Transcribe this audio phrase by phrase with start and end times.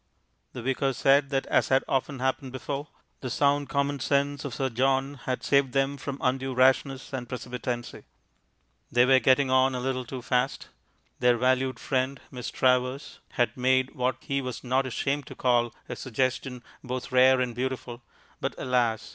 [0.53, 2.87] The Vicar said that as had often happened before,
[3.19, 8.05] the sound common sense of Sir John had saved them from undue rashness and precipitancy.
[8.91, 10.69] They were getting on a little too fast.
[11.19, 15.95] Their valued friend Miss Travers had made what he was not ashamed to call a
[15.95, 18.01] suggestion both rare and beautiful,
[18.39, 19.07] but alas!